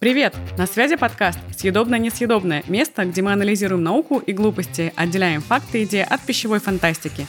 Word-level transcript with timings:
Привет! 0.00 0.34
На 0.56 0.66
связи 0.66 0.96
подкаст 0.96 1.38
«Съедобное-несъедобное»– 1.58 2.64
место, 2.68 3.04
где 3.04 3.20
мы 3.20 3.32
анализируем 3.32 3.82
науку 3.82 4.18
и 4.18 4.32
глупости, 4.32 4.94
отделяем 4.96 5.42
факты 5.42 5.82
и 5.82 5.84
идеи 5.84 6.06
от 6.08 6.22
пищевой 6.22 6.58
фантастики. 6.58 7.26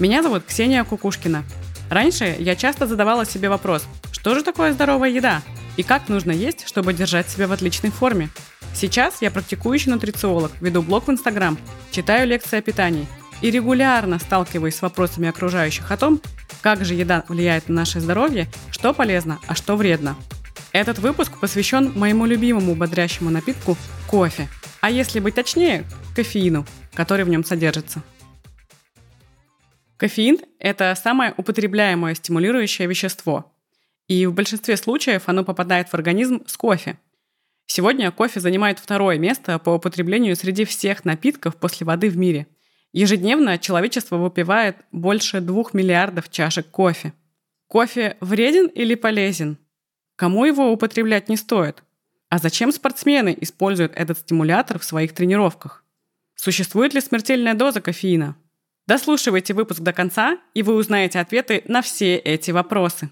Меня 0.00 0.24
зовут 0.24 0.42
Ксения 0.42 0.82
Кукушкина. 0.82 1.44
Раньше 1.90 2.34
я 2.40 2.56
часто 2.56 2.88
задавала 2.88 3.24
себе 3.24 3.48
вопрос, 3.48 3.86
что 4.10 4.34
же 4.34 4.42
такое 4.42 4.72
здоровая 4.72 5.10
еда 5.10 5.42
и 5.76 5.84
как 5.84 6.08
нужно 6.08 6.32
есть, 6.32 6.66
чтобы 6.66 6.92
держать 6.92 7.28
себя 7.28 7.46
в 7.46 7.52
отличной 7.52 7.90
форме. 7.90 8.30
Сейчас 8.74 9.22
я 9.22 9.30
практикующий 9.30 9.92
нутрициолог, 9.92 10.50
веду 10.60 10.82
блог 10.82 11.06
в 11.06 11.10
Инстаграм, 11.12 11.56
читаю 11.92 12.26
лекции 12.26 12.58
о 12.58 12.62
питании 12.62 13.06
и 13.42 13.50
регулярно 13.52 14.18
сталкиваюсь 14.18 14.74
с 14.74 14.82
вопросами 14.82 15.28
окружающих 15.28 15.88
о 15.92 15.96
том, 15.96 16.20
как 16.62 16.84
же 16.84 16.94
еда 16.94 17.24
влияет 17.28 17.68
на 17.68 17.76
наше 17.76 18.00
здоровье, 18.00 18.48
что 18.72 18.92
полезно, 18.92 19.38
а 19.46 19.54
что 19.54 19.76
вредно– 19.76 20.16
этот 20.72 20.98
выпуск 20.98 21.38
посвящен 21.38 21.92
моему 21.98 22.26
любимому 22.26 22.74
бодрящему 22.74 23.30
напитку– 23.30 23.76
кофе. 24.08 24.48
А 24.80 24.90
если 24.90 25.20
быть 25.20 25.34
точнее, 25.34 25.84
кофеину, 26.16 26.66
который 26.94 27.24
в 27.24 27.28
нем 27.28 27.44
содержится. 27.44 28.02
Кофеин– 29.98 30.38
это 30.58 30.94
самое 31.00 31.34
употребляемое 31.36 32.14
стимулирующее 32.14 32.88
вещество. 32.88 33.52
И 34.08 34.26
в 34.26 34.34
большинстве 34.34 34.76
случаев 34.76 35.24
оно 35.26 35.44
попадает 35.44 35.88
в 35.88 35.94
организм 35.94 36.42
с 36.46 36.56
кофе. 36.56 36.98
Сегодня 37.66 38.10
кофе 38.10 38.40
занимает 38.40 38.78
второе 38.78 39.18
место 39.18 39.58
по 39.58 39.70
употреблению 39.70 40.36
среди 40.36 40.64
всех 40.64 41.04
напитков 41.04 41.56
после 41.56 41.86
воды 41.86 42.10
в 42.10 42.16
мире. 42.16 42.46
Ежедневно 42.92 43.58
человечество 43.58 44.16
выпивает 44.16 44.76
больше 44.90 45.40
двух 45.40 45.72
миллиардов 45.72 46.30
чашек 46.30 46.68
кофе. 46.68 47.12
Кофе 47.68 48.16
вреден 48.20 48.66
или 48.66 48.94
полезен? 48.94 49.56
Кому 50.16 50.44
его 50.44 50.70
употреблять 50.70 51.28
не 51.28 51.36
стоит? 51.36 51.82
А 52.28 52.38
зачем 52.38 52.72
спортсмены 52.72 53.36
используют 53.40 53.92
этот 53.94 54.18
стимулятор 54.18 54.78
в 54.78 54.84
своих 54.84 55.12
тренировках? 55.12 55.84
Существует 56.34 56.94
ли 56.94 57.00
смертельная 57.00 57.54
доза 57.54 57.80
кофеина? 57.80 58.36
Дослушивайте 58.86 59.54
выпуск 59.54 59.80
до 59.80 59.92
конца, 59.92 60.38
и 60.54 60.62
вы 60.62 60.74
узнаете 60.74 61.20
ответы 61.20 61.62
на 61.66 61.82
все 61.82 62.16
эти 62.16 62.50
вопросы. 62.50 63.10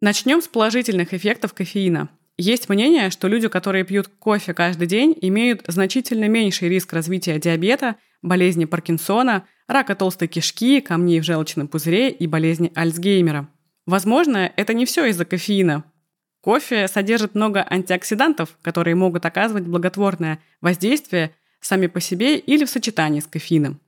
Начнем 0.00 0.42
с 0.42 0.48
положительных 0.48 1.14
эффектов 1.14 1.54
кофеина. 1.54 2.08
Есть 2.36 2.68
мнение, 2.68 3.10
что 3.10 3.28
люди, 3.28 3.48
которые 3.48 3.84
пьют 3.84 4.08
кофе 4.08 4.52
каждый 4.52 4.86
день, 4.86 5.16
имеют 5.20 5.62
значительно 5.68 6.28
меньший 6.28 6.68
риск 6.68 6.92
развития 6.92 7.38
диабета, 7.38 7.96
болезни 8.20 8.64
Паркинсона, 8.64 9.46
рака 9.68 9.94
толстой 9.94 10.28
кишки, 10.28 10.80
камней 10.80 11.20
в 11.20 11.24
желчном 11.24 11.68
пузыре 11.68 12.10
и 12.10 12.26
болезни 12.26 12.72
Альцгеймера. 12.74 13.48
Возможно, 13.86 14.52
это 14.56 14.74
не 14.74 14.86
все 14.86 15.06
из-за 15.06 15.24
кофеина. 15.24 15.84
Кофе 16.40 16.88
содержит 16.88 17.34
много 17.34 17.66
антиоксидантов, 17.68 18.56
которые 18.62 18.94
могут 18.96 19.24
оказывать 19.26 19.64
благотворное 19.64 20.40
воздействие 20.60 21.34
сами 21.60 21.86
по 21.86 22.00
себе 22.00 22.38
или 22.38 22.64
в 22.64 22.70
сочетании 22.70 23.20
с 23.20 23.26
кофеином. 23.26 23.80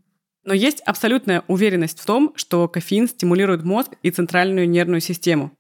Но 0.45 0.53
есть 0.53 0.81
абсолютная 0.81 1.43
уверенность 1.49 2.01
в 2.01 2.07
том, 2.07 2.33
что 2.37 2.69
кофеин 2.69 3.09
стимулирует 3.09 3.65
мозг 3.65 3.95
и 4.03 4.11
центральную 4.11 4.69
нервную 4.69 5.01
систему. 5.01 5.57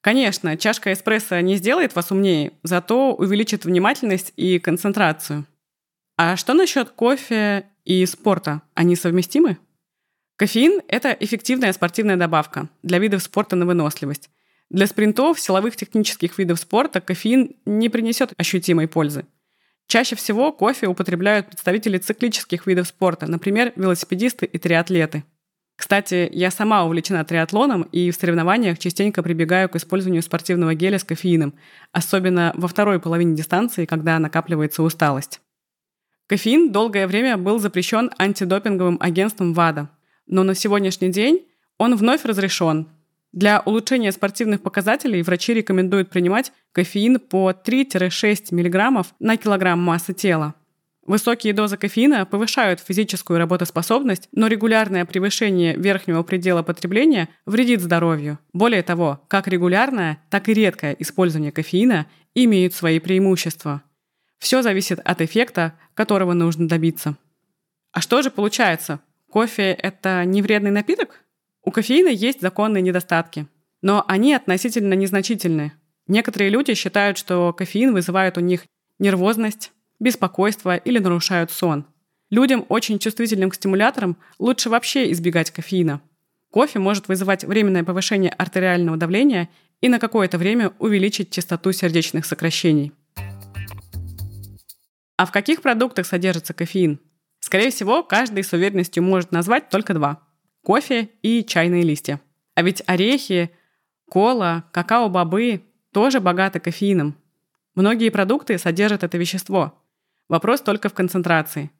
Конечно, 0.00 0.56
чашка 0.56 0.92
эспрессо 0.92 1.40
не 1.40 1.56
сделает 1.56 1.94
вас 1.94 2.10
умнее, 2.10 2.52
зато 2.62 3.14
увеличит 3.14 3.64
внимательность 3.64 4.32
и 4.36 4.58
концентрацию. 4.58 5.46
А 6.16 6.36
что 6.36 6.54
насчет 6.54 6.90
кофе 6.90 7.66
и 7.84 8.04
спорта? 8.06 8.62
Они 8.74 8.96
совместимы? 8.96 9.58
Кофеин– 10.36 10.82
это 10.88 11.16
эффективная 11.18 11.72
спортивная 11.72 12.16
добавка 12.18 12.68
для 12.82 12.98
видов 12.98 13.22
спорта 13.22 13.56
на 13.56 13.64
выносливость. 13.64 14.28
Для 14.68 14.86
спринтов, 14.86 15.40
силовых 15.40 15.76
технических 15.76 16.36
видов 16.36 16.58
спорта 16.60 17.00
кофеин 17.00 17.56
не 17.64 17.88
принесет 17.88 18.34
ощутимой 18.36 18.86
пользы. 18.86 19.24
Чаще 19.86 20.14
всего 20.14 20.52
кофе 20.52 20.88
употребляют 20.88 21.46
представители 21.46 21.96
циклических 21.96 22.66
видов 22.66 22.88
спорта, 22.88 23.26
например, 23.26 23.72
велосипедисты 23.76 24.44
и 24.44 24.58
триатлеты. 24.58 25.24
Кстати, 25.74 26.28
я 26.30 26.50
сама 26.50 26.84
увлечена 26.84 27.24
триатлоном 27.24 27.82
и 27.84 28.10
в 28.10 28.16
соревнованиях 28.16 28.78
частенько 28.78 29.22
прибегаю 29.22 29.70
к 29.70 29.76
использованию 29.76 30.22
спортивного 30.22 30.74
геля 30.74 30.98
с 30.98 31.04
кофеином, 31.04 31.54
особенно 31.92 32.52
во 32.56 32.68
второй 32.68 33.00
половине 33.00 33.36
дистанции, 33.36 33.86
когда 33.86 34.18
накапливается 34.18 34.82
усталость. 34.82 35.40
Кофеин 36.26 36.72
долгое 36.72 37.06
время 37.06 37.38
был 37.38 37.58
запрещен 37.58 38.10
антидопинговым 38.18 38.98
агентством 39.00 39.54
ВАДА, 39.54 39.88
но 40.26 40.42
на 40.42 40.54
сегодняшний 40.54 41.10
день 41.10 41.46
он 41.78 41.96
вновь 41.96 42.24
разрешен. 42.24 42.88
Для 43.32 43.60
улучшения 43.60 44.12
спортивных 44.12 44.62
показателей 44.62 45.22
врачи 45.22 45.52
рекомендуют 45.52 46.08
принимать 46.08 46.52
кофеин 46.72 47.20
по 47.20 47.50
3-6 47.50 48.46
мг 48.50 49.06
на 49.18 49.36
килограмм 49.36 49.78
массы 49.78 50.14
тела. 50.14 50.54
Высокие 51.06 51.52
дозы 51.52 51.76
кофеина 51.76 52.26
повышают 52.26 52.80
физическую 52.80 53.38
работоспособность, 53.38 54.28
но 54.32 54.48
регулярное 54.48 55.04
превышение 55.04 55.76
верхнего 55.76 56.24
предела 56.24 56.62
потребления 56.62 57.28
вредит 57.46 57.80
здоровью. 57.80 58.40
Более 58.52 58.82
того, 58.82 59.20
как 59.28 59.46
регулярное, 59.46 60.20
так 60.30 60.48
и 60.48 60.54
редкое 60.54 60.96
использование 60.98 61.52
кофеина 61.52 62.06
имеют 62.34 62.74
свои 62.74 62.98
преимущества. 62.98 63.82
Все 64.38 64.62
зависит 64.62 64.98
от 64.98 65.20
эффекта, 65.20 65.74
которого 65.94 66.32
нужно 66.32 66.66
добиться. 66.66 67.16
А 67.92 68.00
что 68.00 68.20
же 68.22 68.30
получается? 68.30 69.00
Кофе– 69.36 69.72
это 69.82 70.24
не 70.24 70.40
вредный 70.40 70.70
напиток? 70.70 71.22
У 71.62 71.70
кофеина 71.70 72.08
есть 72.08 72.40
законные 72.40 72.80
недостатки, 72.80 73.46
но 73.82 74.02
они 74.08 74.32
относительно 74.32 74.94
незначительны. 74.94 75.74
Некоторые 76.06 76.48
люди 76.48 76.72
считают, 76.72 77.18
что 77.18 77.52
кофеин 77.52 77.92
вызывает 77.92 78.38
у 78.38 78.40
них 78.40 78.64
нервозность, 78.98 79.72
беспокойство 80.00 80.74
или 80.74 80.98
нарушают 80.98 81.50
сон. 81.50 81.84
Людям, 82.30 82.64
очень 82.70 82.98
чувствительным 82.98 83.50
к 83.50 83.56
стимуляторам, 83.56 84.16
лучше 84.38 84.70
вообще 84.70 85.12
избегать 85.12 85.50
кофеина. 85.50 86.00
Кофе 86.50 86.78
может 86.78 87.06
вызывать 87.06 87.44
временное 87.44 87.84
повышение 87.84 88.30
артериального 88.30 88.96
давления 88.96 89.50
и 89.82 89.90
на 89.90 89.98
какое-то 89.98 90.38
время 90.38 90.72
увеличить 90.78 91.30
частоту 91.30 91.72
сердечных 91.72 92.24
сокращений. 92.24 92.94
А 95.18 95.26
в 95.26 95.30
каких 95.30 95.60
продуктах 95.60 96.06
содержится 96.06 96.54
кофеин? 96.54 97.00
Скорее 97.46 97.70
всего, 97.70 98.02
каждый 98.02 98.42
с 98.42 98.52
уверенностью 98.52 99.04
может 99.04 99.30
назвать 99.30 99.68
только 99.68 99.94
два– 99.94 100.20
кофе 100.64 101.10
и 101.22 101.44
чайные 101.44 101.84
листья. 101.84 102.20
А 102.56 102.62
ведь 102.62 102.82
орехи, 102.86 103.52
кола, 104.10 104.64
какао-бобы 104.72 105.62
тоже 105.92 106.18
богаты 106.18 106.58
кофеином. 106.58 107.16
Многие 107.76 108.08
продукты 108.08 108.58
содержат 108.58 109.04
это 109.04 109.16
вещество. 109.16 109.80
Вопрос 110.28 110.60
только 110.60 110.88
в 110.88 110.94
концентрации. 110.94 111.70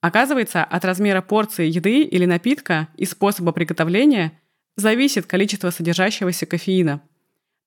Оказывается, 0.00 0.62
от 0.62 0.84
размера 0.84 1.20
порции 1.20 1.66
еды 1.66 2.02
или 2.02 2.24
напитка 2.24 2.86
и 2.96 3.04
способа 3.04 3.50
приготовления 3.50 4.40
зависит 4.76 5.26
количество 5.26 5.70
содержащегося 5.70 6.46
кофеина. 6.46 7.02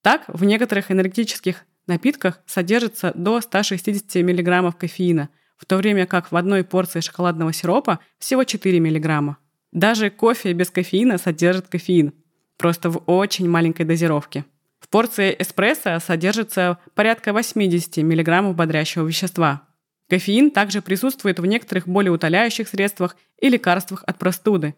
Так, 0.02 0.24
в 0.30 0.46
некоторых 0.46 0.90
энергетических 0.90 1.66
напитках 1.86 2.40
содержится 2.46 3.12
до 3.14 3.42
160 3.42 4.16
мг 4.16 4.74
кофеина– 4.78 5.28
в 5.62 5.66
то 5.68 5.78
время 5.78 6.08
как 6.08 6.32
в 6.32 6.36
одной 6.36 6.64
порции 6.64 7.02
шоколадного 7.02 7.54
сиропа 7.54 8.00
всего 8.18 8.44
4 8.44 8.80
мг. 8.80 9.38
Даже 9.72 10.10
кофе 10.10 10.54
без 10.54 10.72
кофеина 10.72 11.20
содержит 11.20 11.68
кофеин, 11.68 12.14
просто 12.58 12.90
в 12.90 13.04
очень 13.06 13.48
маленькой 13.48 13.86
дозировке. 13.86 14.44
В 14.80 14.90
порции 14.90 15.36
эспрессо 15.38 16.00
содержится 16.00 16.80
порядка 16.96 17.32
80 17.32 17.98
мг 17.98 18.54
бодрящего 18.56 19.06
вещества. 19.06 19.62
Кофеин 20.10 20.50
также 20.50 20.82
присутствует 20.82 21.40
в 21.40 21.46
некоторых 21.46 21.88
более 21.88 22.12
утоляющих 22.12 22.68
средствах 22.68 23.16
и 23.40 23.48
лекарствах 23.48 24.04
от 24.08 24.18
простуды. 24.18 24.74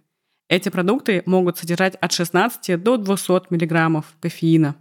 Эти 0.49 0.67
продукты 0.67 1.23
могут 1.25 1.57
содержать 1.57 1.95
от 1.95 2.11
16 2.11 2.83
до 2.83 2.97
200 2.97 3.53
мг 3.53 4.03
кофеина. 4.19 4.75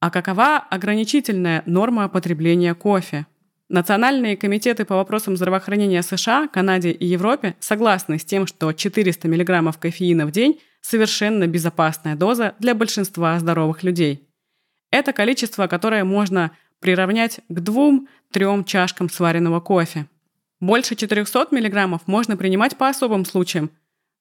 А 0.00 0.10
какова 0.10 0.58
ограничительная 0.58 1.64
норма 1.66 2.08
потребления 2.08 2.74
кофе? 2.74 3.26
Национальные 3.68 4.36
комитеты 4.36 4.84
по 4.84 4.94
вопросам 4.94 5.36
здравоохранения 5.36 6.02
США, 6.02 6.46
Канаде 6.46 6.92
и 6.92 7.04
Европе 7.04 7.56
согласны 7.58 8.18
с 8.18 8.24
тем, 8.24 8.46
что 8.46 8.72
400 8.72 9.26
мг 9.26 9.76
кофеина 9.78 10.26
в 10.26 10.30
день– 10.30 10.60
совершенно 10.80 11.48
безопасная 11.48 12.14
доза 12.14 12.54
для 12.60 12.74
большинства 12.74 13.36
здоровых 13.40 13.82
людей. 13.82 14.28
Это 14.92 15.12
количество, 15.12 15.66
которое 15.66 16.04
можно 16.04 16.52
приравнять 16.78 17.40
к 17.48 17.58
2-3 17.58 18.64
чашкам 18.64 19.10
сваренного 19.10 19.58
кофе. 19.58 20.06
Больше 20.60 20.94
400 20.94 21.48
мг 21.50 22.00
можно 22.06 22.36
принимать 22.36 22.76
по 22.76 22.88
особым 22.88 23.24
случаям, 23.24 23.70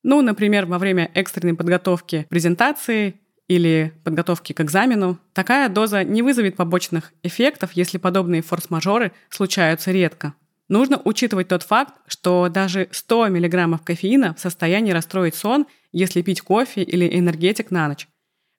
ну, 0.02 0.22
например, 0.22 0.66
во 0.66 0.80
время 0.80 1.10
экстренной 1.14 1.56
подготовки 1.56 2.26
презентации 2.30 3.20
или 3.48 3.94
подготовки 4.04 4.54
к 4.54 4.62
экзамену, 4.62 5.20
такая 5.34 5.70
доза 5.70 6.04
не 6.04 6.22
вызовет 6.22 6.56
побочных 6.56 7.14
эффектов, 7.24 7.74
если 7.74 7.98
подобные 7.98 8.42
форс-мажоры 8.42 9.12
случаются 9.30 9.92
редко. 9.92 10.34
Нужно 10.68 11.00
учитывать 11.04 11.48
тот 11.48 11.62
факт, 11.62 11.94
что 12.08 12.50
даже 12.50 12.88
100 12.92 13.28
мг 13.28 13.84
кофеина 13.84 14.34
в 14.34 14.40
состоянии 14.40 14.92
расстроить 14.92 15.36
сон, 15.36 15.68
если 15.92 16.22
пить 16.24 16.42
кофе 16.42 16.82
или 16.82 17.18
энергетик 17.18 17.70
на 17.70 17.88
ночь. 17.88 18.08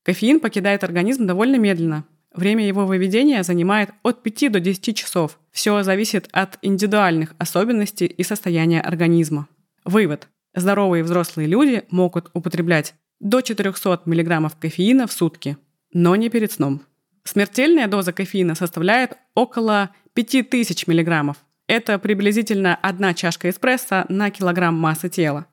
Кофеин 0.05 0.39
покидает 0.39 0.85
организм 0.85 1.27
довольно 1.27 1.57
медленно. 1.57 2.05
Время 2.33 2.67
его 2.67 2.87
выведения 2.87 3.43
занимает 3.43 3.91
от 4.05 4.23
5 4.23 4.53
до 4.53 4.61
10 4.61 4.97
часов. 4.97 5.39
Все 5.51 5.83
зависит 5.83 6.29
от 6.33 6.59
индивидуальных 6.63 7.35
особенностей 7.39 8.07
и 8.07 8.23
состояния 8.23 8.81
организма. 8.81 9.49
Вывод. 9.85 10.29
Здоровые 10.55 11.03
взрослые 11.03 11.49
люди 11.49 11.83
могут 11.91 12.31
употреблять 12.35 12.95
до 13.21 13.41
400 13.41 14.03
мг 14.05 14.53
кофеина 14.61 15.07
в 15.07 15.13
сутки, 15.13 15.57
но 15.93 16.17
не 16.17 16.29
перед 16.29 16.53
сном. 16.53 16.83
Смертельная 17.25 17.89
доза 17.89 18.13
кофеина 18.13 18.55
составляет 18.55 19.17
около 19.35 19.91
5000 20.15 20.87
мг. 20.87 21.37
Это 21.67 21.99
приблизительно 21.99 22.77
одна 22.77 23.15
чашка 23.15 23.51
эспрессо 23.51 24.05
на 24.09 24.31
килограмм 24.31 24.75
массы 24.75 25.09
тела. 25.09 25.47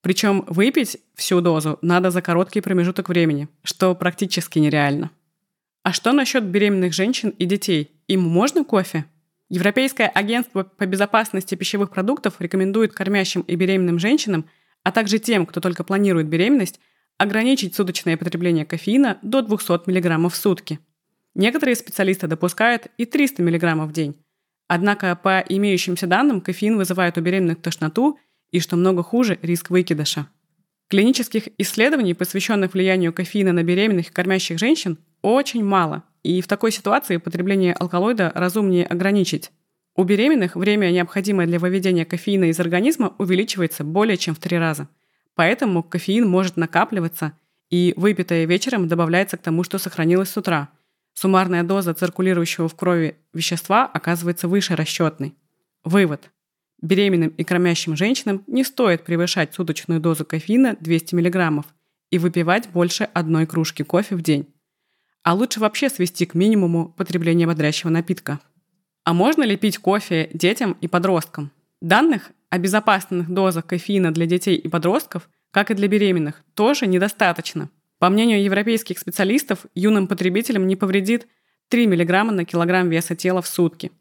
Причем 0.00 0.44
выпить 0.46 0.98
всю 1.14 1.40
дозу 1.40 1.78
надо 1.82 2.10
за 2.10 2.22
короткий 2.22 2.60
промежуток 2.60 3.08
времени, 3.08 3.48
что 3.62 3.94
практически 3.94 4.58
нереально. 4.58 5.10
А 5.82 5.92
что 5.92 6.12
насчет 6.12 6.44
беременных 6.44 6.92
женщин 6.92 7.30
и 7.30 7.44
детей? 7.44 7.90
Им 8.06 8.22
можно 8.22 8.64
кофе? 8.64 9.04
Европейское 9.50 10.08
агентство 10.08 10.62
по 10.62 10.86
безопасности 10.86 11.54
пищевых 11.54 11.90
продуктов 11.90 12.34
рекомендует 12.38 12.92
кормящим 12.92 13.40
и 13.42 13.54
беременным 13.56 13.98
женщинам, 13.98 14.44
а 14.82 14.92
также 14.92 15.18
тем, 15.18 15.46
кто 15.46 15.60
только 15.60 15.84
планирует 15.84 16.28
беременность, 16.28 16.80
ограничить 17.18 17.74
суточное 17.74 18.16
потребление 18.16 18.64
кофеина 18.64 19.18
до 19.22 19.42
200 19.42 19.90
мг 19.90 20.30
в 20.30 20.36
сутки. 20.36 20.78
Некоторые 21.34 21.74
специалисты 21.74 22.26
допускают 22.28 22.86
и 22.96 23.04
300 23.04 23.42
мг 23.42 23.86
в 23.86 23.92
день. 23.92 24.16
Однако 24.68 25.14
по 25.16 25.40
имеющимся 25.40 26.06
данным 26.06 26.40
кофеин 26.40 26.76
вызывает 26.76 27.18
у 27.18 27.20
беременных 27.20 27.60
тошноту 27.60 28.18
и, 28.50 28.60
что 28.60 28.76
много 28.76 29.02
хуже, 29.02 29.38
риск 29.42 29.70
выкидыша. 29.70 30.28
Клинических 30.88 31.48
исследований, 31.58 32.14
посвященных 32.14 32.72
влиянию 32.72 33.12
кофеина 33.12 33.52
на 33.52 33.62
беременных 33.62 34.08
и 34.08 34.12
кормящих 34.12 34.58
женщин, 34.58 34.98
очень 35.20 35.64
мало, 35.64 36.04
и 36.22 36.40
в 36.40 36.46
такой 36.46 36.70
ситуации 36.70 37.18
потребление 37.18 37.74
алкалоида 37.74 38.32
разумнее 38.34 38.86
ограничить. 38.86 39.50
У 39.96 40.04
беременных 40.04 40.54
время, 40.54 40.90
необходимое 40.90 41.46
для 41.46 41.58
выведения 41.58 42.04
кофеина 42.04 42.44
из 42.44 42.60
организма, 42.60 43.14
увеличивается 43.18 43.84
более 43.84 44.16
чем 44.16 44.34
в 44.34 44.38
три 44.38 44.56
раза– 44.56 44.88
Поэтому 45.38 45.84
кофеин 45.84 46.28
может 46.28 46.56
накапливаться, 46.56 47.32
и 47.70 47.94
выпитое 47.96 48.44
вечером 48.44 48.88
добавляется 48.88 49.36
к 49.36 49.40
тому, 49.40 49.62
что 49.62 49.78
сохранилось 49.78 50.30
с 50.30 50.36
утра. 50.36 50.68
Суммарная 51.14 51.62
доза 51.62 51.94
циркулирующего 51.94 52.68
в 52.68 52.74
крови 52.74 53.14
вещества 53.32 53.86
оказывается 53.86 54.48
выше 54.48 54.74
расчетной. 54.74 55.36
Вывод. 55.84 56.32
Беременным 56.82 57.28
и 57.28 57.44
кормящим 57.44 57.94
женщинам 57.94 58.42
не 58.48 58.64
стоит 58.64 59.04
превышать 59.04 59.54
суточную 59.54 60.00
дозу 60.00 60.24
кофеина 60.24 60.76
200 60.80 61.14
мг 61.14 61.64
и 62.10 62.18
выпивать 62.18 62.68
больше 62.70 63.04
одной 63.04 63.46
кружки 63.46 63.84
кофе 63.84 64.16
в 64.16 64.22
день. 64.22 64.48
А 65.22 65.34
лучше 65.34 65.60
вообще 65.60 65.88
свести 65.88 66.26
к 66.26 66.34
минимуму 66.34 66.92
потребление 66.96 67.46
бодрящего 67.46 67.90
напитка. 67.90 68.40
А 69.04 69.14
можно 69.14 69.44
ли 69.44 69.56
пить 69.56 69.78
кофе 69.78 70.30
детям 70.34 70.76
и 70.80 70.88
подросткам? 70.88 71.52
Данных 71.80 72.32
о 72.50 72.58
безопасных 72.58 73.30
дозах 73.30 73.66
кофеина 73.66 74.12
для 74.12 74.26
детей 74.26 74.56
и 74.56 74.68
подростков, 74.68 75.28
как 75.50 75.70
и 75.70 75.74
для 75.74 75.88
беременных, 75.88 76.42
тоже 76.54 76.86
недостаточно. 76.86 77.70
По 77.98 78.08
мнению 78.10 78.42
европейских 78.42 78.98
специалистов, 78.98 79.66
юным 79.74 80.06
потребителям 80.06 80.66
не 80.66 80.76
повредит 80.76 81.26
3 81.68 81.86
мг 81.86 82.24
на 82.32 82.44
килограмм 82.44 82.88
веса 82.88 83.16
тела 83.16 83.42
в 83.42 83.48
сутки. 83.48 83.92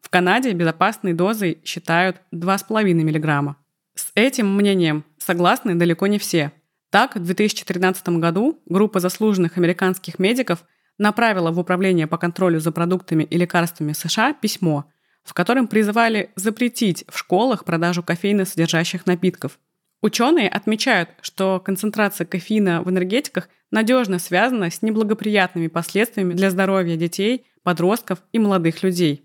В 0.00 0.10
Канаде 0.10 0.52
безопасной 0.52 1.14
дозой 1.14 1.58
считают 1.64 2.16
2,5 2.32 2.92
мг. 2.92 3.56
С 3.94 4.10
этим 4.14 4.54
мнением 4.54 5.04
согласны 5.18 5.74
далеко 5.76 6.06
не 6.08 6.18
все. 6.18 6.52
Так, 6.90 7.16
в 7.16 7.24
2013 7.24 8.08
году 8.20 8.60
группа 8.66 9.00
заслуженных 9.00 9.56
американских 9.56 10.18
медиков 10.18 10.64
направила 10.98 11.50
в 11.50 11.58
Управление 11.58 12.06
по 12.06 12.18
контролю 12.18 12.60
за 12.60 12.72
продуктами 12.72 13.24
и 13.24 13.36
лекарствами 13.38 13.92
США 13.92 14.32
письмо, 14.32 14.90
в 15.24 15.32
котором 15.32 15.66
призывали 15.66 16.30
запретить 16.36 17.04
в 17.08 17.18
школах 17.18 17.64
продажу 17.64 18.02
кофейно 18.02 18.44
содержащих 18.44 19.06
напитков. 19.06 19.58
Ученые 20.02 20.50
отмечают, 20.50 21.08
что 21.22 21.60
концентрация 21.60 22.26
кофеина 22.26 22.82
в 22.82 22.90
энергетиках 22.90 23.48
надежно 23.70 24.18
связана 24.18 24.70
с 24.70 24.82
неблагоприятными 24.82 25.68
последствиями 25.68 26.34
для 26.34 26.50
здоровья 26.50 26.96
детей, 26.96 27.46
подростков 27.62 28.22
и 28.32 28.38
молодых 28.38 28.82
людей. 28.82 29.24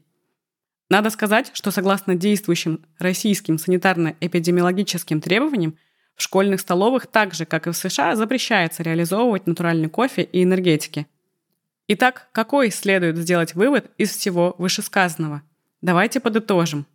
Надо 0.90 1.10
сказать, 1.10 1.52
что 1.54 1.70
согласно 1.70 2.16
действующим 2.16 2.86
российским 2.98 3.58
санитарно-эпидемиологическим 3.58 5.20
требованиям, 5.20 5.78
в 6.16 6.24
школьных 6.24 6.62
столовых 6.62 7.08
так 7.08 7.34
же, 7.34 7.46
как 7.46 7.68
и 7.68 7.72
в 7.72 7.78
США, 7.78 8.16
запрещается 8.16 8.82
реализовывать 8.84 9.48
натуральный 9.48 9.90
кофе 9.90 10.24
и 10.24 10.44
энергетики. 10.44 11.08
Итак, 11.90 12.30
какой 12.32 12.72
следует 12.72 13.18
сделать 13.18 13.54
вывод 13.54 13.92
из 13.98 14.12
всего 14.12 14.56
вышесказанного– 14.58 15.44
Давайте 15.82 16.20
подытожим. 16.20 16.86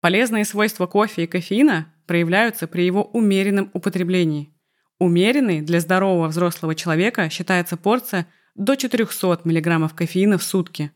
Полезные 0.00 0.44
свойства 0.44 0.86
кофе 0.86 1.24
и 1.24 1.26
кофеина 1.26 1.92
проявляются 2.06 2.66
при 2.66 2.82
его 2.82 3.02
умеренном 3.04 3.70
употреблении. 3.74 4.54
Умеренной 4.98 5.60
для 5.60 5.80
здорового 5.80 6.28
взрослого 6.28 6.74
человека 6.74 7.28
считается 7.28 7.76
порция 7.76 8.26
до 8.54 8.74
400 8.74 9.40
мг 9.44 9.94
кофеина 9.94 10.38
в 10.38 10.42
сутки, 10.42 10.92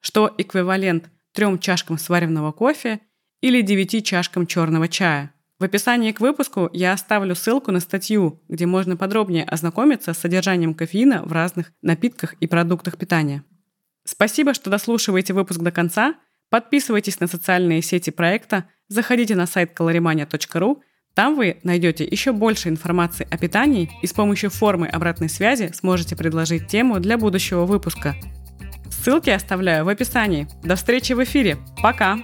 что 0.00 0.34
эквивалент 0.38 1.10
трем 1.32 1.60
чашкам 1.60 1.98
сваренного 1.98 2.50
кофе 2.50 3.00
или 3.40 3.62
9 3.62 4.04
чашкам 4.04 4.46
черного 4.46 4.88
чая. 4.88 5.32
В 5.60 5.64
описании 5.64 6.12
к 6.12 6.20
выпуску 6.20 6.68
я 6.72 6.92
оставлю 6.92 7.34
ссылку 7.36 7.70
на 7.70 7.80
статью, 7.80 8.42
где 8.48 8.66
можно 8.66 8.96
подробнее 8.96 9.44
ознакомиться 9.44 10.12
с 10.12 10.18
содержанием 10.18 10.74
кофеина 10.74 11.22
в 11.22 11.32
разных 11.32 11.72
напитках 11.80 12.34
и 12.40 12.48
продуктах 12.48 12.98
питания. 12.98 13.44
Спасибо, 14.06 14.54
что 14.54 14.70
дослушиваете 14.70 15.34
выпуск 15.34 15.60
до 15.60 15.70
конца. 15.70 16.14
Подписывайтесь 16.48 17.20
на 17.20 17.26
социальные 17.26 17.82
сети 17.82 18.10
проекта, 18.10 18.68
заходите 18.88 19.34
на 19.34 19.46
сайт 19.46 19.78
calorimania.ru, 19.78 20.78
там 21.16 21.34
вы 21.34 21.56
найдете 21.62 22.04
еще 22.04 22.32
больше 22.32 22.68
информации 22.68 23.26
о 23.30 23.38
питании 23.38 23.90
и 24.02 24.06
с 24.06 24.12
помощью 24.12 24.50
формы 24.50 24.86
обратной 24.86 25.30
связи 25.30 25.72
сможете 25.72 26.14
предложить 26.14 26.68
тему 26.68 27.00
для 27.00 27.16
будущего 27.16 27.64
выпуска. 27.64 28.14
Ссылки 28.90 29.30
оставляю 29.30 29.86
в 29.86 29.88
описании. 29.88 30.46
До 30.62 30.76
встречи 30.76 31.14
в 31.14 31.24
эфире. 31.24 31.56
Пока! 31.82 32.18